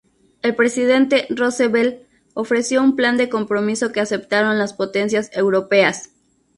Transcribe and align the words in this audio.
El 0.41 0.55
presidente 0.55 1.27
Roosevelt 1.29 2.07
ofreció 2.33 2.81
un 2.81 2.95
plan 2.95 3.17
de 3.17 3.29
compromiso 3.29 3.91
que 3.91 3.99
aceptaron 4.01 4.57
las 4.57 4.73
potencias 4.73 5.29
europeas. 5.31 6.09